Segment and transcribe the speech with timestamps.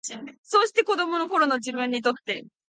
[0.43, 2.43] そうして、子供の頃の自分にとって、